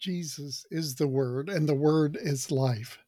[0.00, 2.98] Jesus is the Word, and the Word is life.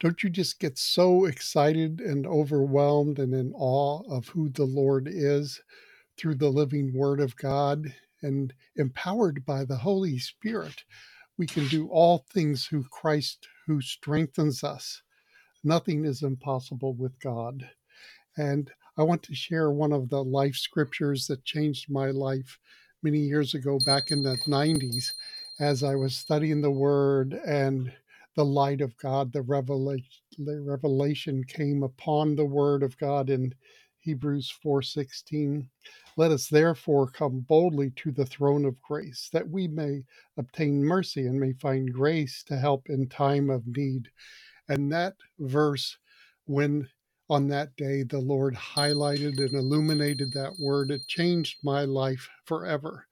[0.00, 5.08] Don't you just get so excited and overwhelmed and in awe of who the Lord
[5.08, 5.60] is
[6.18, 10.82] through the living Word of God and empowered by the Holy Spirit?
[11.38, 15.02] We can do all things through Christ who strengthens us.
[15.62, 17.70] Nothing is impossible with God.
[18.36, 22.58] And I want to share one of the life scriptures that changed my life
[23.02, 25.12] many years ago, back in the 90s,
[25.60, 27.92] as I was studying the Word and
[28.36, 33.54] the light of God, the revelation, the revelation came upon the Word of God in
[34.00, 35.68] Hebrews 4:16.
[36.18, 40.04] Let us therefore come boldly to the throne of grace, that we may
[40.38, 44.10] obtain mercy and may find grace to help in time of need.
[44.68, 45.98] And that verse,
[46.46, 46.88] when
[47.30, 53.06] on that day the Lord highlighted and illuminated that word, it changed my life forever.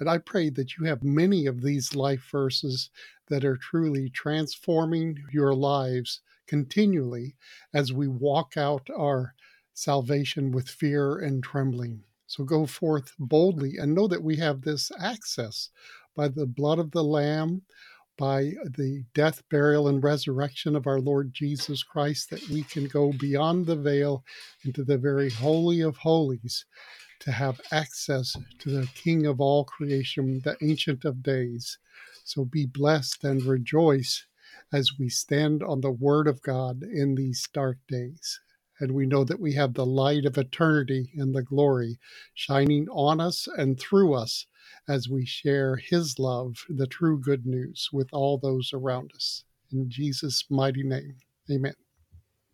[0.00, 2.90] And I pray that you have many of these life verses
[3.28, 7.36] that are truly transforming your lives continually
[7.72, 9.34] as we walk out our
[9.72, 12.02] salvation with fear and trembling.
[12.26, 15.70] So go forth boldly and know that we have this access
[16.16, 17.62] by the blood of the Lamb
[18.20, 23.14] by the death, burial, and resurrection of our Lord Jesus Christ that we can go
[23.18, 24.22] beyond the veil
[24.62, 26.66] into the very holy of holies
[27.20, 31.78] to have access to the King of all creation, the Ancient of Days.
[32.24, 34.26] So be blessed and rejoice
[34.70, 38.38] as we stand on the Word of God in these dark days.
[38.80, 41.98] And we know that we have the light of eternity and the glory
[42.34, 44.46] shining on us and through us
[44.88, 49.44] as we share His love, the true good news, with all those around us.
[49.72, 51.16] In Jesus' mighty name,
[51.50, 51.74] amen.